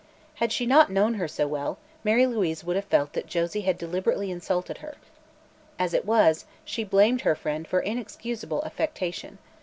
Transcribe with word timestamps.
Had 0.37 0.51
she 0.51 0.65
not 0.65 0.89
known 0.89 1.13
her 1.13 1.27
so 1.27 1.47
well, 1.47 1.77
Mary 2.03 2.25
Louise 2.25 2.63
would 2.63 2.75
have 2.75 2.85
felt 2.85 3.13
that 3.13 3.27
Josie 3.27 3.61
had 3.61 3.77
deliberately 3.77 4.31
insulted 4.31 4.79
her. 4.79 4.95
As 5.77 5.93
it 5.93 6.05
was, 6.07 6.45
she 6.65 6.83
blamed 6.83 7.21
her 7.21 7.35
friend 7.35 7.67
for 7.67 7.81
inexcusable 7.81 8.63
affectation. 8.65 9.37